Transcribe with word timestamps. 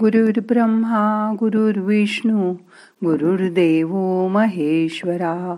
गुरुर्ब्रह्मा 0.00 1.34
गुरुर्विष्णू 1.40 2.52
गुरुर्देव 3.04 3.88
महेश्वरा. 4.28 5.56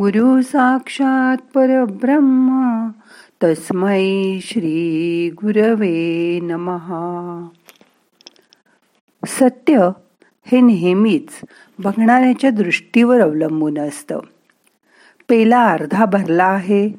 गुरु 0.00 0.42
साक्षात 0.42 1.36
परब्रह्म 1.54 2.88
तस्मै 3.44 4.38
श्री 4.42 5.30
गुरवे 5.30 6.40
नमहा 6.42 7.48
सत्य 9.26 9.90
हे 10.44 10.60
नेहमीच 10.60 11.40
बघणाऱ्याच्या 11.78 12.50
दृष्टीवर 12.50 13.20
अवलंबून 13.20 13.78
असतं. 13.78 14.20
पेला 15.28 15.66
अर्धा 15.66 16.04
भरला 16.04 16.44
आहे 16.44 16.90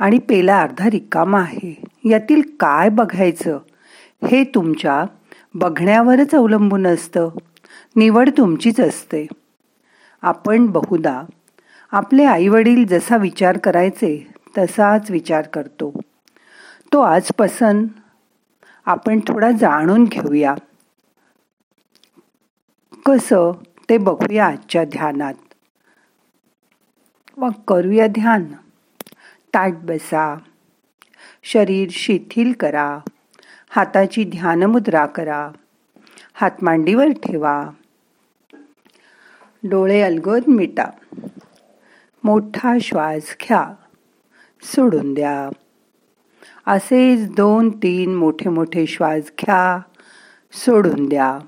आणि 0.00 0.18
पेला 0.18 0.62
अर्धा 0.62 0.90
रिकामा 0.90 1.40
आहे. 1.40 1.84
यातील 2.10 2.42
काय 2.60 2.88
बघायचं 2.88 3.58
हे 4.30 4.44
तुमच्या 4.44 5.04
बघण्यावरच 5.54 6.34
अवलंबून 6.34 6.86
असतं. 6.86 7.30
निवड 7.96 8.30
तुमचीच 8.38 8.80
असते. 8.80 9.26
आपण 10.22 10.66
बहुदा 10.66 11.22
आपले 11.92 12.24
आईवडील 12.24 12.86
जसा 12.86 13.16
विचार 13.16 13.58
करायचे 13.58 14.34
तसाच 14.58 15.10
विचार 15.10 15.42
करतो. 15.42 16.00
तो 16.92 17.00
आजपासून 17.00 17.86
आपण 18.86 19.20
थोडा 19.20 19.50
जाणून 19.50 20.04
घेऊया. 20.04 20.54
कसं 23.06 23.52
ते 23.88 23.98
बघूया 23.98 24.46
आजच्या 24.46 24.84
ध्यानात. 24.84 25.34
मग 27.36 27.50
करूया 27.68 28.06
ध्यान. 28.06 28.44
ताट 29.54 29.72
बसा. 29.72 30.38
शरीर 31.42 31.88
शिथिल 31.92 32.52
करा. 32.52 32.98
हाताची 33.70 34.24
ध्यानमुद्रा 34.24 35.06
करा. 35.06 35.50
हात 36.34 36.50
मांडीवर 36.62 37.06
ठेवा. 37.06 37.70
डोळे 39.64 40.00
अलगद 40.00 40.42
मिटा. 40.48 40.84
मोठा 42.24 42.78
श्वास 42.80 43.36
घ्या. 43.42 43.74
सोडून 44.62 45.14
द्या. 45.14 45.50
असेच 46.66 47.34
दोन 47.34 47.70
तीन 47.70 48.14
मोठे 48.14 48.50
मोठे 48.50 48.86
श्वास 48.86 49.22
घ्या. 49.40 49.80
सोडून 50.52 51.08
द्या. 51.08 51.38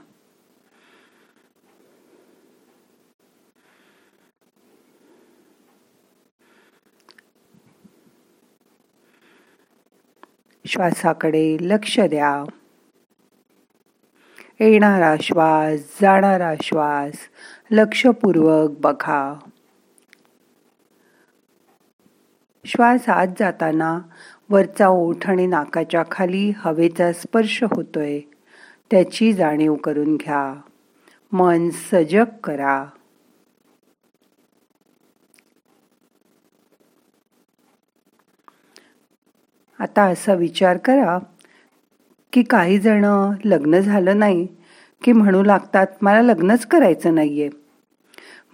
श्वासाकडे 10.66 11.56
लक्ष 11.60 12.00
द्या. 12.00 12.44
येणारा 14.60 15.14
श्वास 15.20 15.98
जाणारा 16.02 16.54
श्वास 16.62 17.12
लक्षपूर्वक 17.70 18.70
बघा. 18.80 19.38
श्वास 22.64 23.08
आत 23.08 23.26
जाताना 23.38 23.98
वरचा 24.50 24.88
ओठ 24.88 25.30
आणि 25.30 25.46
नाकाच्या 25.46 26.02
खाली 26.10 26.52
हवेचा 26.56 27.12
स्पर्श 27.12 27.62
होतोय. 27.62 28.20
त्याची 28.90 29.32
जाणीव 29.32 29.74
करून 29.74 30.16
घ्या. 30.16 30.60
मन 31.32 31.70
सजग 31.70 32.24
करा. 32.44 32.86
आता 39.82 40.02
असा 40.02 40.34
विचार 40.34 40.76
करा 40.76 41.18
की 42.32 42.42
काही 42.42 42.78
जण 42.78 43.04
लग्न 43.44 43.78
झालं 43.78 44.18
नाही 44.18 44.46
की 45.04 45.12
म्हणू 45.12 45.42
लागतात 45.42 45.86
मला 46.02 46.22
लग्नच 46.22 46.66
करायचं 46.66 47.14
नाही 47.14 47.40
आहे 47.40 47.50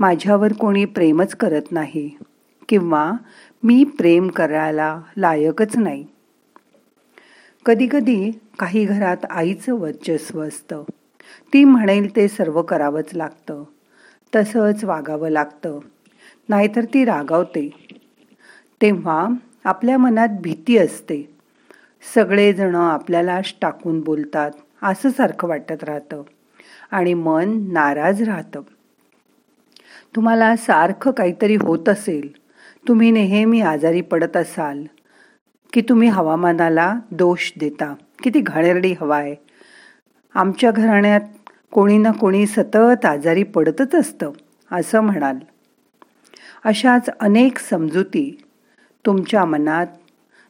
माझ्यावर 0.00 0.52
कोणी 0.52 0.84
प्रेमच 0.84 1.34
करत 1.34 1.62
नाही 1.70 2.16
किंवा 2.68 3.12
मी 3.62 3.84
प्रेम 3.84 4.28
करायला 4.28 5.00
लायकच 5.16 5.76
नाही. 5.76 6.06
कधीकधी 7.66 8.30
काही 8.58 8.84
घरात 8.84 9.16
आईचं 9.30 9.74
वर्चस्व 9.74 10.42
असतं. 10.42 10.82
ती 11.52 11.64
म्हणेल 11.64 12.16
ते 12.16 12.28
सर्व 12.28 12.62
करावंच 12.62 13.14
लागतं. 13.14 13.64
तसंच 14.34 14.84
वागावं 14.84 15.28
लागतं. 15.28 15.78
नाहीतर 16.48 16.84
ती 16.84 17.04
रागावते. 17.04 17.70
तेव्हा 18.82 19.28
आपल्या 19.64 19.98
मनात 19.98 20.28
भीती 20.28 20.78
असते. 20.78 21.36
सगळेजणं 22.14 22.90
आपल्यालाच 22.90 23.54
टाकून 23.60 24.00
बोलतात 24.00 24.50
असं 24.82 25.10
सारखं 25.10 25.48
वाटत 25.48 25.84
राहतं 25.84 26.22
आणि 26.90 27.14
मन 27.14 27.68
नाराज 27.72 28.22
राहतं. 28.22 28.60
तुम्हाला 30.16 30.56
सारखं 30.56 31.10
काहीतरी 31.10 31.56
होत 31.56 31.88
असेल. 31.88 32.28
तुम्ही 32.88 33.10
नेहमी 33.10 33.60
आजारी 33.60 34.00
पडत 34.00 34.36
असाल. 34.36 34.84
की 35.72 35.80
तुम्ही 35.80 36.08
हवामानाला 36.08 36.94
दोष 37.10 37.52
देता. 37.60 37.94
किती 38.22 38.40
घाणेरडी 38.40 38.94
हवा 39.00 39.18
आहे. 39.18 39.34
आमच्या 40.34 40.70
घराण्यात 40.70 41.20
कोणी 41.72 41.98
ना 41.98 42.10
कोणी 42.10 42.46
सतत 42.46 43.04
आजारी 43.04 43.42
पडतच 43.42 43.94
असतं 43.94 44.30
असं 44.72 45.00
म्हणाल. 45.00 45.36
अशाच 46.64 47.08
अनेक 47.20 47.58
समजुती 47.58 48.42
तुमच्या 49.08 49.44
मनात 49.44 49.86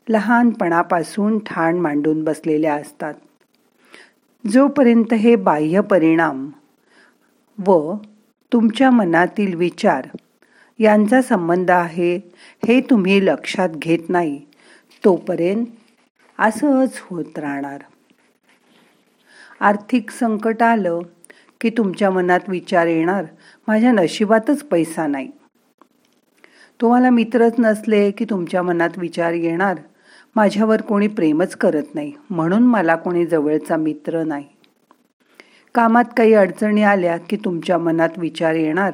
लहानपणापासून 0.09 1.39
ठाण 1.39 1.77
मांडून 1.79 2.25
बसलेल्या 2.25 2.75
असतात. 2.75 3.15
जोपर्यंत 4.53 5.15
हे 5.15 5.37
बाह्य 5.37 5.81
परिणाम 5.81 6.51
व 7.67 7.95
तुमच्या 8.53 8.91
मनातील 8.91 9.55
विचार 9.55 10.07
यांचा 10.79 11.23
संबंध 11.23 11.71
आहे 11.71 12.17
हे 12.69 12.81
तुम्ही 12.81 13.27
लक्षात 13.27 13.69
घेत 13.69 13.99
नाही 14.09 14.41
तोपर्यंत 15.05 15.67
असंच 16.39 17.01
होत 17.01 17.39
राहणार. 17.39 17.79
आर्थिक 19.61 20.11
संकट 20.11 20.63
आलं 20.63 21.01
की 21.61 21.71
तुमच्या 21.71 22.11
मनात 22.11 22.41
विचार 22.49 22.87
येणार 22.87 23.25
माझ्या 23.69 23.93
नशिबातच 23.93 24.63
पैसा 24.63 25.07
नाही. 25.07 25.31
तुम्हाला 26.81 27.11
मित्रच 27.11 27.53
नसले 27.59 28.11
की 28.11 28.25
तुमच्या 28.25 28.62
मनात 28.62 28.91
विचार 28.97 29.33
येणार. 29.33 29.75
माझ्यावर 30.37 30.81
कोणी 30.81 31.09
प्रेमच 31.09 31.55
करत 31.56 31.94
नाही 31.94 32.12
म्हणून 32.31 32.62
मला 32.62 32.97
कोणी 32.97 33.27
जवळचा 33.27 33.77
मित्र 33.77 34.25
नाही. 34.25 34.44
कामात 35.75 36.05
काही 36.17 36.34
अडचणी 36.34 36.83
आल्या 36.83 37.17
की 37.17 37.37
तुमच्या 37.37 37.78
मनात 37.78 38.09
विचार 38.17 38.55
येणार. 38.55 38.93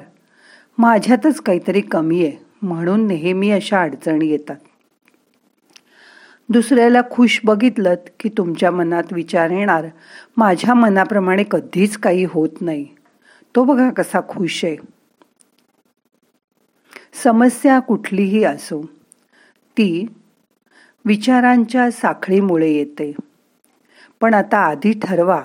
माझ्यातच 0.79 1.41
काहीतरी 1.41 1.81
कमी 1.81 2.27
आहे 2.27 2.33
म्हणून 2.63 3.07
नेहमी 3.07 3.51
अशा 3.51 3.83
अडचणी 3.83 4.27
येतात. 4.27 4.57
दुसऱ्याला 6.49 7.01
खुश 7.11 7.41
बघितलं 7.45 7.95
की 8.21 8.29
तुमच्या 8.29 8.71
मनात 8.71 9.13
विचार 9.13 9.51
येणार. 9.51 9.87
माझ्या 10.37 10.75
मनाप्रमाणे 10.75 11.45
कधीच 11.51 11.97
काही 11.97 12.25
होत 12.25 12.49
नाही. 12.61 12.87
तो 13.57 13.65
बघा 13.65 13.91
कसा 13.91 14.21
खुश 14.29 14.65
आहे. 14.65 14.94
समस्या 17.23 17.79
कुठलीही 17.81 18.45
असो 18.45 18.83
ती 19.77 20.07
विचारांच्या 21.05 21.91
साखळीमुळे 21.91 22.71
येते. 22.71 23.13
पण 24.21 24.35
आता 24.35 24.59
आधी 24.59 24.93
ठरवा 25.03 25.43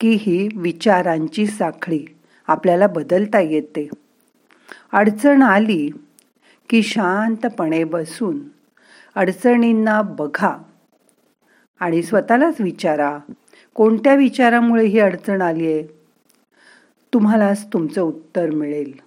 की 0.00 0.16
ही 0.20 0.48
विचारांची 0.56 1.46
साखळी 1.46 2.04
आपल्याला 2.46 2.86
बदलता 2.86 3.40
येते. 3.40 3.88
अडचण 4.92 5.42
आली 5.42 5.90
की 6.70 6.82
शांतपणे 6.82 7.84
बसून 7.84 8.38
अडचणींना 9.14 10.02
बघा 10.02 10.56
आणि 11.80 12.02
स्वतःलाच 12.02 12.60
विचारा 12.60 13.18
कोणत्या 13.74 14.14
विचारामुळे 14.14 14.86
ही 14.86 14.98
अडचण 14.98 15.42
आली 15.42 15.66
आहे 15.66 15.82
तुम्हालाच 17.12 17.66
तुमचं 17.72 18.02
उत्तर 18.02 18.50
मिळेल. 18.50 19.03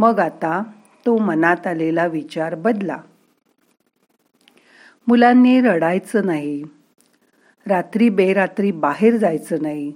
मग 0.00 0.20
आता 0.20 0.62
तो 1.06 1.18
मनात 1.18 1.66
आलेला 1.66 2.06
विचार 2.06 2.54
बदला. 2.54 2.96
मुलांनी 5.06 5.60
रडायचं 5.60 6.26
नाही. 6.26 6.62
रात्री 7.66 8.08
बेरात्री 8.08 8.72
बाहेर 8.72 9.16
जायचं 9.16 9.56
नाही. 9.62 9.92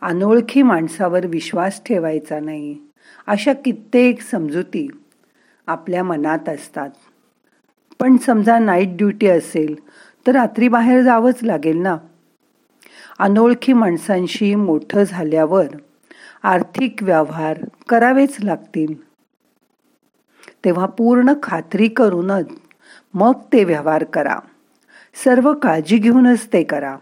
अनोळखी 0.00 0.62
माणसावर 0.62 1.26
विश्वास 1.26 1.82
ठेवायचा 1.84 2.40
नाही. 2.40 2.78
अशा 3.26 3.52
कित्येक 3.52 4.20
समजुती 4.20 4.88
आपल्या 5.66 6.04
मनात 6.04 6.48
असतात. 6.48 6.90
पण 8.00 8.16
समजा 8.16 8.58
नाईट 8.58 8.88
ड्युटी 8.96 9.26
असेल 9.26 9.74
तर 10.26 10.32
रात्री 10.32 10.68
बाहेर 10.68 11.02
जावंच 11.02 11.38
लागेल 11.42 11.78
ना? 11.78 11.96
अनोळखी 13.18 13.72
माणसांशी 13.72 14.54
मोठं 14.54 15.04
झाल्यावर 15.04 15.66
आर्थिक 16.42 17.02
व्यवहार 17.02 17.58
करावेच 17.88 18.36
लागतील. 18.42 19.11
तेव्हा 20.64 20.86
पूर्ण 20.86 21.32
खात्री 21.42 21.88
करूनच 21.88 22.46
मग 23.14 23.32
ते 23.52 23.64
व्यवहार 23.64 24.04
करा. 24.04 24.38
सर्व 25.24 25.54
काळजी 25.54 25.98
घेऊनच 25.98 26.48
ते 26.52 26.62
करा. 26.62 26.96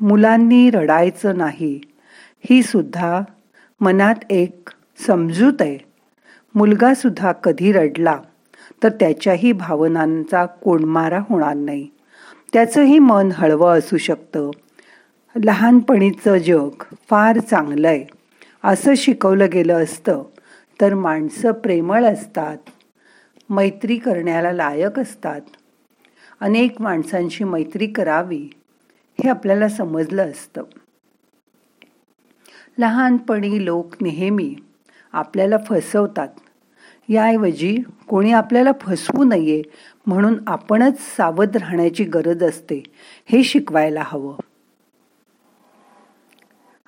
मुलांनी 0.00 0.70
रडायचं 0.70 1.38
नाही. 1.38 1.80
ही 2.50 2.62
सुद्धा 2.62 3.20
मनात 3.80 4.14
एक 4.30 4.68
समजूत 5.06 5.52
आहे. 5.60 5.78
मुलगासुद्धा 6.54 7.32
कधी 7.32 7.72
रडला 7.72 8.18
तर 8.82 8.88
त्याच्याही 8.88 9.52
भावनांचा 9.52 10.46
कोंडमारा 10.46 11.20
होणार 11.28 11.54
नाही. 11.54 11.88
त्याचंही 12.52 12.98
मन 12.98 13.28
हळवं 13.34 13.78
असू 13.78 13.96
शकतं. 13.96 14.50
लहानपणीचं 15.44 16.36
जग 16.36 16.82
फार 17.10 17.38
चांगलं 17.38 17.88
आहे 17.88 18.04
असं 18.64 18.94
शिकवलं 18.96 19.46
गेलं 19.52 19.82
असतं 19.82 20.22
तर 20.80 20.94
माणसं 20.94 21.52
प्रेमळ 21.52 22.04
असतात. 22.04 22.56
मैत्री 23.50 23.96
करण्याला 23.96 24.52
लायक 24.52 24.98
असतात. 24.98 25.40
अनेक 26.40 26.80
माणसांशी 26.80 27.44
मैत्री 27.44 27.86
करावी 27.86 28.48
हे 29.24 29.28
आपल्याला 29.28 29.68
समजलं 29.68 30.30
असतं. 30.30 30.62
लहानपणी 32.78 33.64
लोक 33.64 34.02
नेहमी 34.02 34.56
आपल्याला 35.12 35.56
फसवतात. 35.68 36.28
याऐवजी 37.08 37.78
कोणी 38.08 38.32
आपल्याला 38.32 38.70
फसवू 38.80 39.24
नये 39.24 39.62
म्हणून 40.06 40.34
आपणच 40.46 40.98
सावध 41.16 41.56
राहण्याची 41.56 42.04
गरज 42.04 42.42
असते 42.42 42.82
हे 43.26 43.44
शिकवायला 43.44 44.02
हवं. 44.04 44.36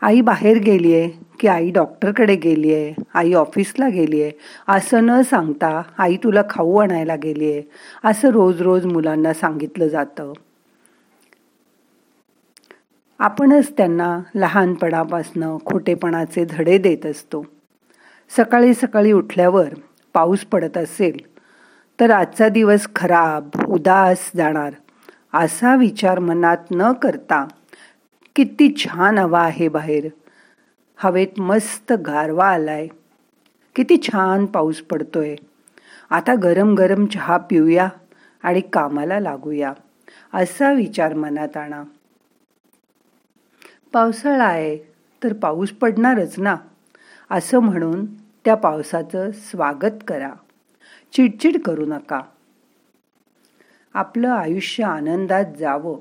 आई 0.00 0.20
बाहेर 0.20 0.58
गेली 0.58 0.94
आहे 0.94 1.25
की 1.40 1.48
आई 1.48 1.70
डॉक्टरकडे 1.70 2.36
गेली 2.36 2.74
आहे 2.74 3.02
आई 3.14 3.32
ऑफिसला 3.32 3.88
गेली 3.88 4.22
आहे. 4.22 4.32
असं 4.68 5.06
न 5.06 5.20
सांगता 5.22 5.82
आई 5.98 6.16
तुला 6.16 6.42
खाऊ 6.50 6.76
आणायला 6.76 7.16
गेली 7.16 7.52
आहे. 7.52 7.62
असं 8.04 8.30
रोज 8.30 8.62
रोज 8.62 8.86
मुलांना 8.86 9.32
सांगितलं 9.34 9.88
जातं. 9.88 10.32
आपणच 13.18 13.72
त्यांना 13.76 14.18
लहानपणापासनं 14.34 15.56
खोटेपणाचे 15.66 16.44
धडे 16.50 16.78
देत 16.78 17.06
असतो. 17.06 17.44
सकाळी 18.36 18.74
सकाळी 18.74 19.12
उठल्यावर 19.12 19.68
पाऊस 20.14 20.44
पडत 20.44 20.76
असेल 20.78 21.16
तर 22.00 22.10
आजचा 22.10 22.48
दिवस 22.48 22.88
खराब 22.94 23.48
उदास 23.68 24.30
जाणार 24.36 24.72
असा 25.34 25.74
विचार 25.76 26.18
मनात 26.18 26.70
न 26.70 26.92
करता 26.92 27.46
किती 28.36 28.74
छान 28.76 29.18
हवा 29.18 29.40
आहे 29.40 29.68
बाहेर. 29.68 30.08
हवेत 30.98 31.40
मस्त 31.40 31.92
गारवा 31.92 32.48
आलाय. 32.48 32.88
किती 33.74 33.96
छान 34.02 34.46
पाऊस 34.46 34.80
पडतोय. 34.80 35.36
आता 36.10 36.34
गरम 36.34 36.74
गरम 36.74 37.06
चहा 37.06 37.36
पिऊया 37.36 37.88
आणि 38.42 38.60
कामाला 38.60 39.20
लागूया 39.20 39.72
असा 40.34 40.72
विचार 40.72 41.14
मनात 41.14 41.56
आणा. 41.56 41.82
पावसाळा 43.92 44.44
आहे 44.44 44.78
तर 45.24 45.32
पाऊस 45.32 45.70
पडणारच 45.70 46.38
ना? 46.38 46.56
असं 47.30 47.58
म्हणून 47.58 48.06
त्या 48.14 48.54
पावसाचं 48.54 49.30
स्वागत 49.30 50.04
करा. 50.08 50.32
चिडचिड 51.12 51.62
करू 51.62 51.86
नका. 51.86 52.20
आपलं 53.94 54.28
आयुष्य 54.28 54.84
आनंदात 54.84 55.44
जावं. 55.58 55.98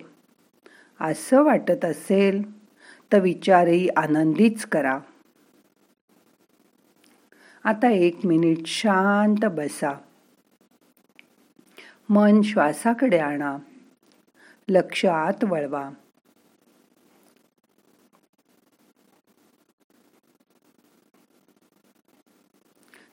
असं 1.02 1.44
वाटत 1.44 1.86
असेल 1.86 2.55
विचारही 3.16 3.88
आनंदीच 3.98 4.66
करा. 4.66 5.00
आता 7.64 7.92
एक 7.92 8.26
मिनिट 8.26 8.66
शांत 8.66 9.46
बसा. 9.46 9.94
मन 12.10 12.42
श्वासाकडे 12.42 13.18
आणा. 13.18 13.58
लक्ष 14.70 15.06
आत 15.06 15.44
वळवा. 15.44 15.90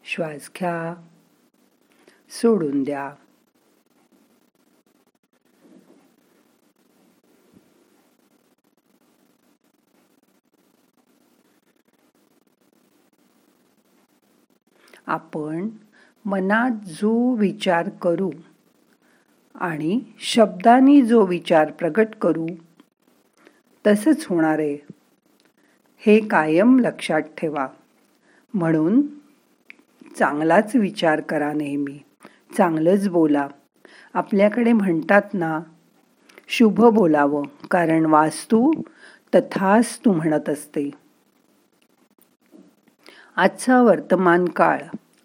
श्वास 0.05 0.51
घ्या. 0.59 1.09
सोडून 2.29 2.83
द्या. 2.83 3.15
आपण 15.13 15.69
मनात 16.25 16.71
जो 16.71 17.35
विचार 17.35 17.89
करू 17.89 18.31
आणि 19.55 20.01
शब्दांनी 20.19 21.03
जो 21.03 21.27
विचार 21.27 21.71
प्रगट 21.71 22.09
करू 22.21 22.47
तसंच 23.87 24.27
होणार 24.29 24.59
आहे. 24.59 24.79
हे 25.99 26.21
कायम 26.21 26.79
लक्षात 26.79 27.21
ठेवा. 27.21 27.69
म्हणून 28.55 29.03
चांगलाच 30.19 30.77
विचार 30.77 31.21
करा 31.21 31.53
नेहमी. 31.53 32.03
चांगलंच 32.57 33.09
बोला. 33.09 33.49
आपल्याकडे 34.15 34.73
म्हणतात 34.73 35.23
ना 35.35 35.61
शुभ 36.49 36.85
बोलावं 36.85 37.43
कारण 37.71 38.07
वास्तू 38.07 38.73
तथाच 39.35 40.01
तू 40.05 40.13
म्हणत 40.13 40.49
असते. 40.49 40.91
आजचा 43.37 43.81
वर्तमान 43.83 44.45
काळ 44.45 44.79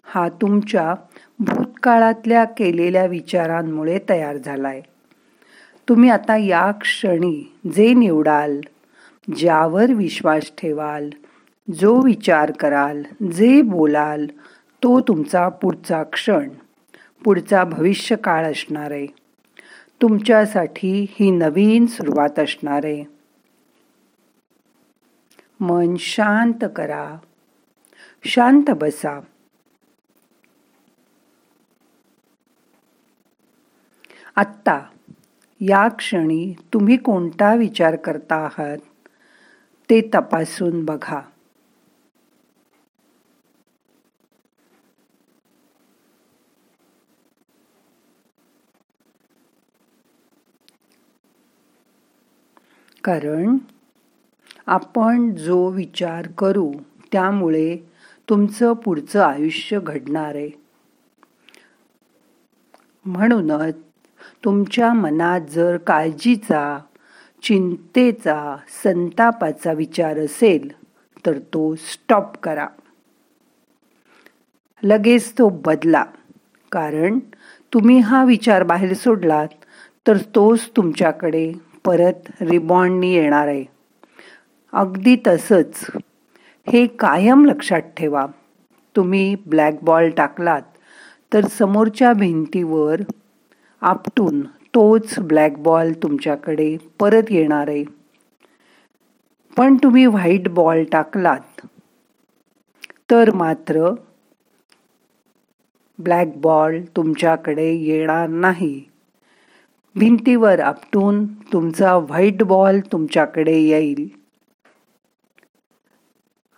हा 0.06 0.28
तुमच्या 0.40 0.94
भूतकाळातल्या 1.38 2.44
केलेल्या 2.44 3.04
विचारांमुळे 3.06 3.98
तयार 4.08 4.36
झालाय. 4.36 4.80
तुम्ही 5.88 6.10
आता 6.10 6.36
या 6.36 6.70
क्षणी 6.80 7.34
जे 7.74 7.92
निवडाल 7.94 8.60
ज्यावर 9.36 9.92
विश्वास 9.92 10.50
ठेवाल 10.58 11.10
जो 11.68 11.94
विचार 12.04 12.50
कराल 12.50 13.02
जे 13.32 13.60
बोलाल 13.62 14.26
तो 14.82 15.00
तुमचा 15.00 15.48
पुढचा 15.48 16.02
क्षण 16.02 16.48
पुढचा 17.24 17.64
भविष्य 17.64 18.16
काळ 18.16 18.50
असणार. 18.50 18.90
आहे 18.90 19.06
तुमच्यासाठी 20.02 21.06
ही 21.10 21.30
नवीन 21.30 21.86
सुरुवात 21.86 22.38
असणार. 22.38 22.84
आहे 22.84 23.04
मन 25.60 25.94
शांत 25.98 26.64
करा. 26.76 27.16
शांत 28.24 28.70
बसा. 28.70 29.20
आत्ता 34.36 34.78
या 35.60 35.86
क्षणी 35.88 36.54
तुम्ही 36.72 36.96
कोणता 36.96 37.54
विचार 37.54 37.96
करता 37.96 38.36
आहात 38.36 38.78
ते 39.90 40.00
तपासून 40.14 40.84
बघा. 40.84 41.20
कारण 53.04 53.56
आपण 54.66 55.30
जो 55.34 55.68
विचार 55.70 56.26
करू 56.38 56.72
त्यामुळे 57.12 57.87
तुमचं 58.28 58.72
पुढचं 58.72 59.22
आयुष्य 59.22 59.80
घडणार. 59.80 60.34
आहे 60.34 60.50
म्हणूनच 63.04 63.74
तुमच्या 64.44 64.92
मनात 64.92 65.40
जर 65.40 65.76
काळजीचा 65.76 66.78
चिंतेचा 67.42 68.56
संतापाचा 68.82 69.72
विचार 69.72 70.18
असेल 70.18 70.72
तर 71.26 71.38
तो 71.38 71.74
स्टॉप 71.74 72.36
करा. 72.36 72.66
लगेच 74.82 75.32
तो 75.32 75.48
बदला. 75.48 76.04
कारण 76.72 77.18
तुम्ही 77.72 77.98
हा 77.98 78.24
विचार 78.24 78.62
बाहेर 78.62 78.94
सोडलात 78.94 79.48
तर 80.06 80.16
तोच 80.16 80.70
तुमच्याकडे 80.76 81.52
परत 81.84 82.42
रिबॉन्डनी 82.42 83.14
येणार 83.14 83.48
आहे. 83.48 83.64
अगदी 84.72 85.16
तसंच 85.26 85.86
हे 86.72 86.86
कायम 86.86 87.44
लक्षात 87.44 87.82
ठेवा. 87.96 88.26
तुम्ही 88.96 89.34
ब्लॅक 89.46 89.78
बॉल 89.82 90.10
टाकलात 90.10 90.62
तर 91.32 91.46
समोरच्या 91.46 92.12
भिंतीवर 92.12 93.00
आपटून 93.82 94.40
तोच 94.74 95.18
ब्लॅक 95.18 95.58
बॉल 95.58 95.92
तुमच्याकडे 95.92 96.76
परत 97.00 97.30
येणार 97.30 97.68
आहे. 97.68 97.84
पण 99.56 99.76
तुम्ही 99.76 100.06
व्हाईट 100.06 100.48
बॉल 100.48 100.84
टाकलात 100.84 101.66
तर 103.10 103.34
मात्र 103.34 103.90
ब्लॅक 105.98 106.36
बॉल 106.36 106.80
तुमच्याकडे 106.96 107.72
येणार 107.72 108.28
नाही. 108.28 108.82
भिंतीवर 109.96 110.60
आपटून 110.60 111.26
तुमचा 111.26 111.96
व्हाईट 111.96 112.42
बॉल 112.42 112.80
तुमच्याकडे 112.92 113.58
येईल. 113.58 114.17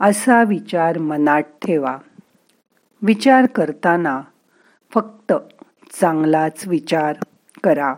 असा 0.01 0.43
विचार 0.43 0.99
मनात 0.99 1.43
ठेवा. 1.43 1.99
विचार 3.03 3.47
करताना 3.47 4.23
फक्त 4.95 5.33
चांगलाच 6.01 6.67
विचार 6.67 7.17
करा 7.65 7.95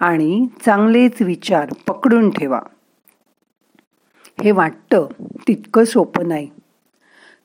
आणि 0.00 0.46
चांगलेच 0.64 1.22
विचार 1.22 1.72
पकडून 1.86 2.30
ठेवा. 2.30 2.60
हे 4.44 4.50
वाटतं 4.50 5.06
तितकं 5.48 5.84
सोपं 5.84 6.28
नाही. 6.28 6.50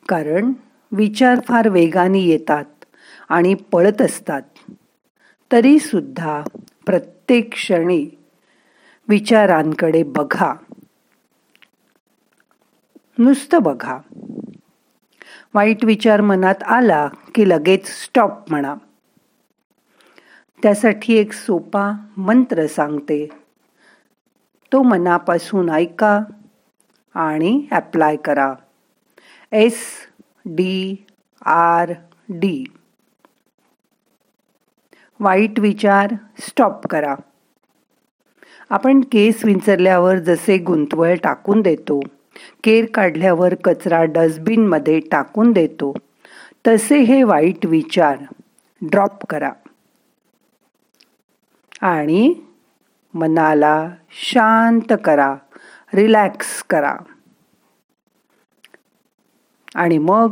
कारण 0.10 0.54
विचार 0.92 1.40
फार 1.48 1.70
वेगाने 1.70 2.20
येतात 2.20 2.66
आणि 3.30 3.54
पळत 3.54 4.02
असतात. 4.02 4.42
तरीसुद्धा 5.52 6.44
प्रत्येक 6.86 7.54
क्षणी 7.54 8.08
विचारांकडे 9.08 10.04
बघा. 10.04 10.54
नुसतं 13.20 13.64
बघा. 13.64 13.98
वाईट 15.54 15.86
विचार 15.86 16.22
मनात 16.22 16.64
आला 16.64 17.08
की 17.36 17.50
लगेच 17.50 17.88
स्टॉप 17.88 18.32
म्हणा. 18.50 18.76
त्यासाठी 20.64 21.14
एक 21.14 21.34
सोपा 21.34 21.92
मंत्र 22.18 22.68
सांगते. 22.68 23.30
तो 24.74 24.82
मनापासून 24.82 25.70
ऐका 25.70 26.20
आणि 27.16 27.68
ॲप्लाय 27.72 28.16
करा. 28.16 28.54
एस 29.52 29.80
डी 30.46 31.06
आर 31.46 31.94
डी 32.30 32.64
वाईट 35.20 35.60
विचार 35.60 36.14
स्टॉप 36.40 36.88
करा. 36.88 37.16
आपण 38.70 39.02
केस 39.02 39.46
विंचरल्यावर 39.46 40.20
जसे 40.20 40.58
गुंतवळ 40.58 41.16
टाकून 41.16 41.62
देतो 41.62 42.00
केर 42.64 42.86
काढल्यावर 42.94 43.56
कचरा 43.56 44.04
डस्टबिनमध्ये 44.04 45.00
टाकून 45.00 45.52
देतो. 45.52 45.94
तसे 46.68 47.00
हे 47.00 47.24
वाईट 47.24 47.66
विचार. 47.66 48.18
ड्रॉप 48.82 49.26
करा. 49.26 49.52
आणि 51.82 52.34
मनाला 53.14 53.90
शांत 54.10 54.94
करा. 55.04 55.36
रिलॅक्स 55.94 56.64
करा. 56.64 56.96
आणि 59.76 59.98
मग 59.98 60.32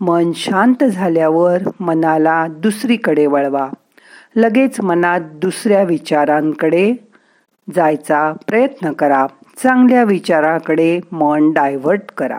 मन 0.00 0.32
शांत 0.32 0.84
झाल्यावर 0.84 1.62
मनाला 1.80 2.46
दुसरीकडे 2.46 3.26
वळवा. 3.26 3.70
लगेच 4.36 4.80
मनात 4.80 5.20
दुसऱ्या 5.20 5.82
विचारांकडे 5.82 6.94
जायचा 7.74 8.32
प्रयत्न 8.46 8.92
करा. 8.92 9.26
चांगल्या 9.62 10.02
विचाराकडे 10.04 10.98
मन 11.12 11.50
डायव्हर्ट 11.52 12.10
करा. 12.16 12.38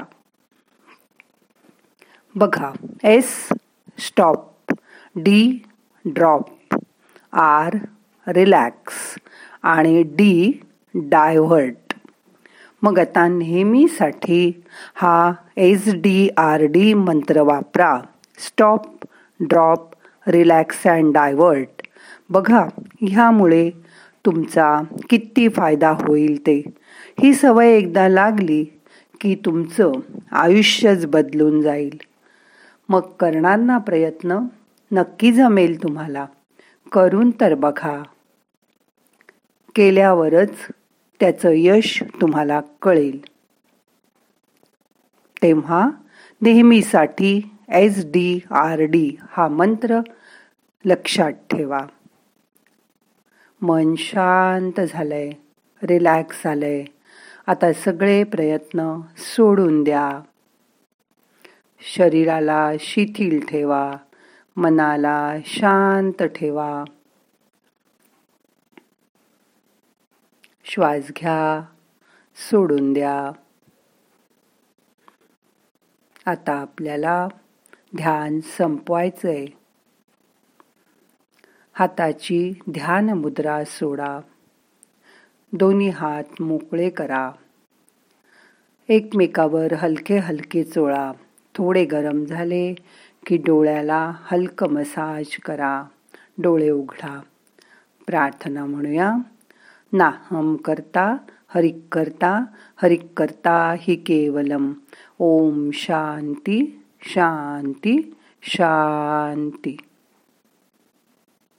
बघा 2.36 2.72
S 3.04 3.32
stop 4.00 4.74
D 5.16 5.64
drop 6.06 6.76
R 7.34 7.76
relax 8.28 9.16
आणि 9.64 10.04
डी 10.04 10.52
डायव्हर्ट 10.96 11.94
मग 12.82 13.00
आता 13.00 13.28
नेहमीसाठी 13.28 14.62
हा 14.96 15.32
एस 15.58 15.88
डी 15.96 16.30
आर 16.38 16.62
डी 16.62 16.94
मंत्र 16.94 17.42
वापरा. 17.42 17.98
Stop 18.48 19.06
drop 19.40 19.96
relax 20.28 20.88
and 20.88 21.14
divert 21.14 21.82
बघा 22.30 22.66
ह्यामुळे 23.02 23.70
तुमचा 24.26 24.74
किती 25.10 25.48
फायदा 25.50 25.90
होईल 25.90 26.40
ते. 26.40 26.62
ही 27.20 27.34
सवय 27.34 27.70
एकदा 27.70 28.08
लागली 28.08 28.64
की 29.22 29.36
तुमचं 29.36 29.92
आयुष्यच 30.32 31.06
बदलून 31.06 31.62
जाईल. 31.62 31.98
मग 32.90 33.00
करणार 33.00 33.60
ना 33.60 33.78
प्रयत्न 33.78 34.40
नक्की 34.92 35.32
जमेल 35.32 35.84
तुम्हाला. 35.84 36.26
करून 36.92 37.32
तर 37.32 37.54
बघा. 37.54 38.04
केल्यावरच 39.76 40.52
त्याचं 41.20 41.50
यश 41.54 42.04
तुम्हाला 42.22 42.62
कळेल. 42.82 43.22
तेव्हा 45.42 45.90
नेहमीसाठी 46.42 47.52
एस 47.70 48.06
डी 48.06 48.40
आर 48.52 48.80
डी 48.80 49.12
हा 49.30 49.48
मंत्र 49.48 50.00
लक्षात 50.86 51.32
ठेवा. 51.32 51.80
मन 53.62 53.96
शांत 53.98 54.82
झालंय 54.82 55.32
रिलॅक्स 55.84 56.42
झालंय. 56.44 56.86
आता 57.48 57.74
सगळे 57.74 58.24
प्रयत्न 58.24 59.00
सोडून 59.18 59.84
द्या. 59.84 60.22
शरीराला 61.80 62.72
शिथिल 62.80 63.46
ठेवा. 63.46 63.98
मनाला 64.58 65.34
शांत 65.46 66.24
ठेवा. 66.24 66.84
श्वास 70.64 71.08
घ्या. 71.08 71.66
सोडून 72.36 72.94
द्या. 72.94 73.32
आता 76.26 76.54
आपल्याला 76.54 77.28
ध्यान 77.96 78.40
संपवायचंय. 78.40 79.46
हाताची 81.74 82.54
ध्यान 82.72 83.10
मुद्रा 83.10 83.64
सोडा. 83.66 84.20
दोन्ही 85.54 85.90
हात 85.90 86.42
मोकळे 86.42 86.90
करा. 86.90 87.32
एकमेकावर 88.90 89.74
हलके 89.74 90.18
हलके 90.18 90.64
चोळा. 90.64 91.12
थोडे 91.56 91.86
गरम 91.86 92.26
झाले 92.26 92.74
की 93.26 93.38
डोळ्याला 93.38 94.14
हलकं 94.22 94.70
मसाज 94.70 95.38
करा. 95.38 95.84
डोळे 96.38 96.70
उघडा. 96.70 97.20
प्रार्थना 98.08 98.66
म्हणूया. 98.66 99.16
नाहम 99.94 100.56
करता 100.56 101.18
हरिक 101.48 101.78
करता 101.92 102.46
हरिक 102.82 103.08
करता 103.18 103.76
हि 103.80 103.96
केवलम. 103.96 104.74
ओम 105.20 105.70
शांती 105.74 106.84
शांती 107.02 108.16
शांती. 108.44 109.78